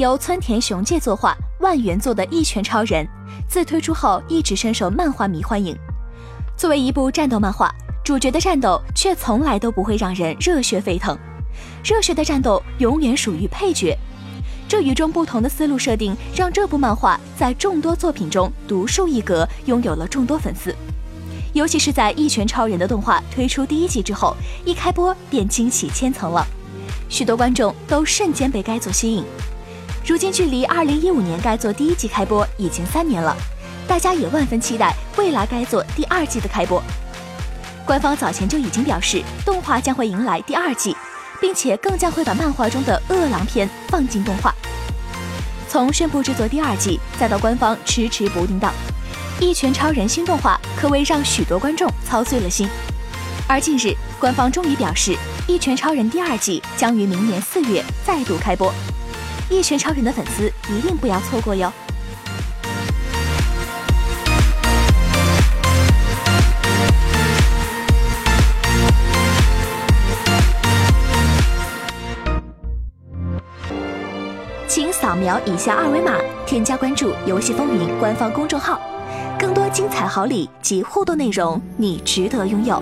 [0.00, 3.04] 由村田雄介作画、万元做的《一拳超人》，
[3.46, 5.76] 自推出后一直深受漫画迷欢迎。
[6.56, 7.70] 作为一部战斗漫画，
[8.02, 11.18] 主角的战斗却从来都不会让人热血沸腾，
[11.84, 13.94] 热血的战斗永远属于配角。
[14.66, 20.74] 这与众不同的思路设定，让这部漫画在众多作品中独树一格，拥有了众多粉丝。
[21.52, 26.42] 尤其是在《一拳超人》的动画推出第一季之后，一开播便惊喜千层了，
[27.10, 29.22] 许多观众都瞬间被该作吸引。
[30.04, 33.36] 如今距离二零一五年该作第一季开播已经三年了，
[33.86, 36.82] 大家也万分期待未来该作第二季的开播。
[37.84, 40.96] 官方早前就已经表示，动画将会迎来第二季，
[41.40, 44.54] 并且更将会把漫画中的饿狼篇放进动画。
[45.68, 48.72] 从宣布制作第二季，再到官方迟迟不定档，
[49.44, 52.68] 《一拳超人》新动画可谓让许多观众操碎了心。
[53.46, 55.12] 而近日，官方终于表示，
[55.46, 58.72] 《一拳超人》第二季将于明年四月再度开播。
[59.50, 61.70] 一拳超人的粉丝一定不要错过哟！
[74.68, 78.80] 请扫描以下二维码，添加关注“游戏风云”官方公众号，
[79.36, 82.80] 更多精彩好礼及互动内容，你值得拥有。